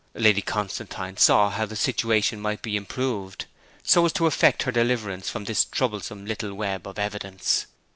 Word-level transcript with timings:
Lady 0.15 0.41
Constantine 0.41 1.15
saw 1.15 1.51
how 1.51 1.63
the 1.63 1.75
situation 1.75 2.41
might 2.41 2.63
be 2.63 2.75
improved 2.75 3.45
so 3.83 4.03
as 4.03 4.11
to 4.11 4.25
effect 4.25 4.63
her 4.63 4.71
deliverance 4.71 5.29
from 5.29 5.43
this 5.43 5.63
troublesome 5.63 6.25
little 6.25 6.55
web 6.55 6.87
of 6.87 6.97
evidence. 6.97 7.67